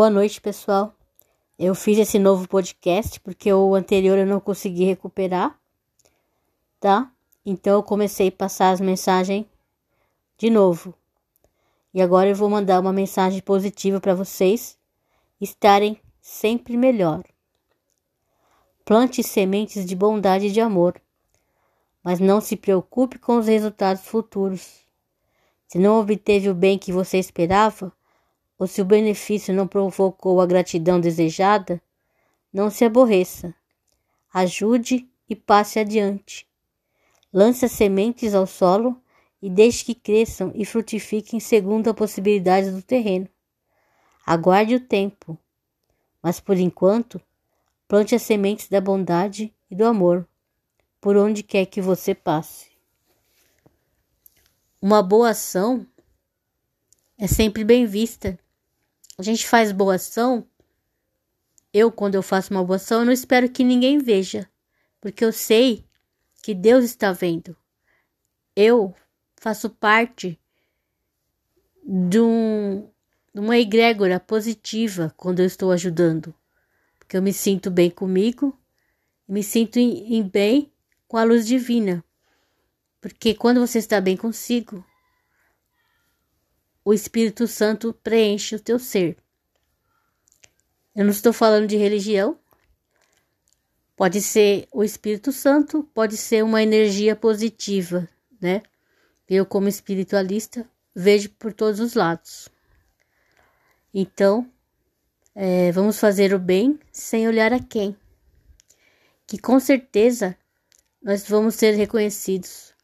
Boa 0.00 0.08
noite, 0.08 0.40
pessoal. 0.40 0.94
Eu 1.58 1.74
fiz 1.74 1.98
esse 1.98 2.18
novo 2.18 2.48
podcast 2.48 3.20
porque 3.20 3.52
o 3.52 3.74
anterior 3.74 4.16
eu 4.16 4.24
não 4.24 4.40
consegui 4.40 4.84
recuperar, 4.84 5.60
tá? 6.80 7.12
Então 7.44 7.74
eu 7.74 7.82
comecei 7.82 8.28
a 8.28 8.32
passar 8.32 8.70
as 8.70 8.80
mensagens 8.80 9.44
de 10.38 10.48
novo. 10.48 10.94
E 11.92 12.00
agora 12.00 12.30
eu 12.30 12.34
vou 12.34 12.48
mandar 12.48 12.80
uma 12.80 12.94
mensagem 12.94 13.42
positiva 13.42 14.00
para 14.00 14.14
vocês 14.14 14.78
estarem 15.38 16.00
sempre 16.18 16.78
melhor. 16.78 17.22
Plante 18.86 19.22
sementes 19.22 19.84
de 19.84 19.94
bondade 19.94 20.46
e 20.46 20.50
de 20.50 20.62
amor, 20.62 20.98
mas 22.02 22.18
não 22.18 22.40
se 22.40 22.56
preocupe 22.56 23.18
com 23.18 23.36
os 23.36 23.46
resultados 23.46 24.02
futuros. 24.02 24.80
Se 25.68 25.78
não 25.78 26.00
obteve 26.00 26.48
o 26.48 26.54
bem 26.54 26.78
que 26.78 26.90
você 26.90 27.18
esperava, 27.18 27.92
ou 28.60 28.66
se 28.66 28.82
o 28.82 28.84
benefício 28.84 29.54
não 29.54 29.66
provocou 29.66 30.38
a 30.38 30.44
gratidão 30.44 31.00
desejada, 31.00 31.80
não 32.52 32.68
se 32.68 32.84
aborreça. 32.84 33.54
Ajude 34.30 35.08
e 35.26 35.34
passe 35.34 35.78
adiante. 35.78 36.46
Lance 37.32 37.64
as 37.64 37.72
sementes 37.72 38.34
ao 38.34 38.46
solo 38.46 39.00
e 39.40 39.48
deixe 39.48 39.82
que 39.82 39.94
cresçam 39.94 40.52
e 40.54 40.66
frutifiquem 40.66 41.40
segundo 41.40 41.88
a 41.88 41.94
possibilidade 41.94 42.70
do 42.70 42.82
terreno. 42.82 43.26
Aguarde 44.26 44.74
o 44.74 44.86
tempo, 44.86 45.38
mas 46.22 46.38
por 46.38 46.58
enquanto, 46.58 47.18
plante 47.88 48.14
as 48.14 48.20
sementes 48.20 48.68
da 48.68 48.78
bondade 48.78 49.54
e 49.70 49.74
do 49.74 49.86
amor, 49.86 50.28
por 51.00 51.16
onde 51.16 51.42
quer 51.42 51.64
que 51.64 51.80
você 51.80 52.14
passe. 52.14 52.68
Uma 54.82 55.02
boa 55.02 55.30
ação 55.30 55.86
é 57.16 57.26
sempre 57.26 57.64
bem 57.64 57.86
vista 57.86 58.38
a 59.20 59.22
gente 59.22 59.46
faz 59.46 59.70
boa 59.70 59.96
ação. 59.96 60.46
Eu, 61.72 61.92
quando 61.92 62.14
eu 62.14 62.22
faço 62.22 62.52
uma 62.52 62.64
boa 62.64 62.76
ação, 62.76 63.00
eu 63.00 63.06
não 63.06 63.12
espero 63.12 63.48
que 63.48 63.62
ninguém 63.62 63.98
veja, 63.98 64.48
porque 65.00 65.24
eu 65.24 65.32
sei 65.32 65.84
que 66.42 66.54
Deus 66.54 66.84
está 66.84 67.12
vendo. 67.12 67.56
Eu 68.56 68.94
faço 69.36 69.70
parte 69.70 70.40
de, 71.84 72.18
um, 72.18 72.88
de 73.32 73.40
uma 73.40 73.58
egrégora 73.58 74.18
positiva 74.18 75.14
quando 75.16 75.40
eu 75.40 75.46
estou 75.46 75.70
ajudando, 75.70 76.34
porque 76.98 77.16
eu 77.16 77.22
me 77.22 77.32
sinto 77.32 77.70
bem 77.70 77.90
comigo, 77.90 78.58
me 79.28 79.42
sinto 79.42 79.78
em, 79.78 80.16
em 80.16 80.22
bem 80.22 80.72
com 81.06 81.16
a 81.16 81.24
luz 81.24 81.46
divina, 81.46 82.02
porque 83.00 83.34
quando 83.34 83.60
você 83.60 83.78
está 83.78 84.00
bem 84.00 84.16
consigo, 84.16 84.84
o 86.84 86.92
Espírito 86.92 87.46
Santo 87.46 87.92
preenche 87.92 88.56
o 88.56 88.60
teu 88.60 88.78
ser. 88.78 89.16
Eu 90.94 91.04
não 91.04 91.12
estou 91.12 91.32
falando 91.32 91.66
de 91.66 91.76
religião. 91.76 92.38
Pode 93.96 94.20
ser 94.20 94.66
o 94.72 94.82
Espírito 94.82 95.30
Santo, 95.30 95.84
pode 95.94 96.16
ser 96.16 96.42
uma 96.42 96.62
energia 96.62 97.14
positiva, 97.14 98.08
né? 98.40 98.62
Eu, 99.28 99.44
como 99.44 99.68
espiritualista, 99.68 100.68
vejo 100.94 101.30
por 101.30 101.52
todos 101.52 101.78
os 101.80 101.94
lados. 101.94 102.48
Então, 103.92 104.50
é, 105.34 105.70
vamos 105.70 105.98
fazer 105.98 106.34
o 106.34 106.38
bem 106.38 106.78
sem 106.90 107.28
olhar 107.28 107.52
a 107.52 107.60
quem. 107.60 107.96
Que 109.26 109.38
com 109.38 109.60
certeza 109.60 110.36
nós 111.00 111.28
vamos 111.28 111.54
ser 111.54 111.72
reconhecidos. 111.72 112.74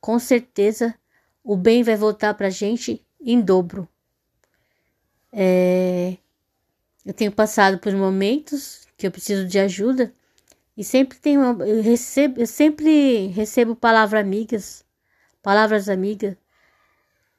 Com 0.00 0.18
certeza 0.18 0.94
o 1.42 1.56
bem 1.56 1.82
vai 1.82 1.96
voltar 1.96 2.34
para 2.34 2.48
a 2.48 2.50
gente 2.50 3.04
em 3.20 3.40
dobro. 3.40 3.88
É, 5.32 6.16
eu 7.04 7.12
tenho 7.12 7.32
passado 7.32 7.78
por 7.78 7.92
momentos 7.92 8.86
que 8.96 9.06
eu 9.06 9.10
preciso 9.10 9.46
de 9.46 9.58
ajuda 9.58 10.12
e 10.76 10.84
sempre 10.84 11.18
tenho 11.18 11.42
eu 11.62 11.82
recebo 11.82 12.40
eu 12.40 12.46
sempre 12.46 13.26
recebo 13.28 13.76
palavras 13.76 14.20
amigas, 14.20 14.84
palavras 15.42 15.88
amigas 15.88 16.36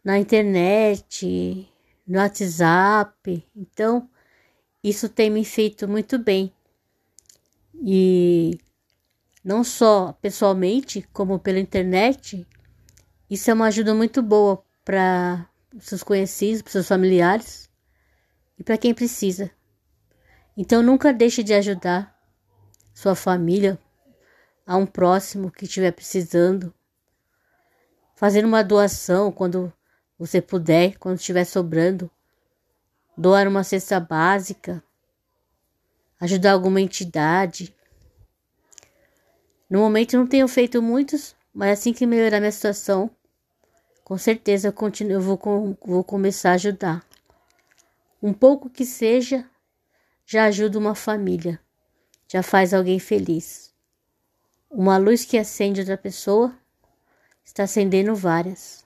na 0.03 0.17
internet, 0.17 1.69
no 2.07 2.19
WhatsApp. 2.19 3.45
Então, 3.55 4.09
isso 4.83 5.09
tem 5.09 5.29
me 5.29 5.45
feito 5.45 5.87
muito 5.87 6.17
bem. 6.17 6.51
E 7.81 8.59
não 9.43 9.63
só 9.63 10.13
pessoalmente, 10.13 11.07
como 11.13 11.39
pela 11.39 11.59
internet, 11.59 12.45
isso 13.29 13.51
é 13.51 13.53
uma 13.53 13.67
ajuda 13.67 13.93
muito 13.93 14.21
boa 14.21 14.63
para 14.83 15.47
seus 15.79 16.03
conhecidos, 16.03 16.61
para 16.61 16.71
seus 16.71 16.87
familiares 16.87 17.69
e 18.57 18.63
para 18.63 18.77
quem 18.77 18.93
precisa. 18.93 19.51
Então 20.57 20.81
nunca 20.81 21.13
deixe 21.13 21.43
de 21.43 21.53
ajudar 21.53 22.17
sua 22.93 23.15
família, 23.15 23.79
a 24.69 24.77
um 24.77 24.85
próximo 24.85 25.49
que 25.49 25.65
estiver 25.65 25.91
precisando. 25.91 26.71
Fazer 28.15 28.45
uma 28.45 28.63
doação 28.63 29.31
quando 29.31 29.73
você 30.17 30.41
puder, 30.41 30.95
quando 30.99 31.17
estiver 31.17 31.45
sobrando. 31.45 32.11
Doar 33.17 33.47
uma 33.47 33.63
cesta 33.63 33.99
básica. 33.99 34.83
Ajudar 36.19 36.51
alguma 36.51 36.79
entidade. 36.79 37.73
No 39.67 39.79
momento 39.79 40.17
não 40.17 40.27
tenho 40.27 40.47
feito 40.47 40.81
muitos, 40.81 41.35
mas 41.51 41.79
assim 41.79 41.91
que 41.91 42.05
melhorar 42.05 42.39
minha 42.39 42.51
situação, 42.51 43.09
com 44.09 44.17
certeza 44.17 44.69
eu, 44.69 44.73
continuo, 44.73 45.11
eu 45.13 45.21
vou, 45.21 45.77
vou 45.85 46.03
começar 46.03 46.49
a 46.49 46.53
ajudar. 46.55 47.05
Um 48.19 48.33
pouco 48.33 48.67
que 48.67 48.83
seja, 48.83 49.47
já 50.25 50.45
ajuda 50.45 50.79
uma 50.79 50.95
família, 50.95 51.59
já 52.27 52.41
faz 52.41 52.73
alguém 52.73 52.97
feliz. 52.97 53.71
Uma 54.67 54.97
luz 54.97 55.25
que 55.25 55.37
acende 55.37 55.81
outra 55.81 55.95
pessoa 55.95 56.51
está 57.45 57.65
acendendo 57.65 58.15
várias. 58.15 58.83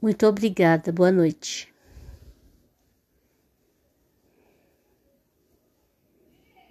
Muito 0.00 0.24
obrigada, 0.24 0.92
boa 0.92 1.10
noite. 1.10 1.74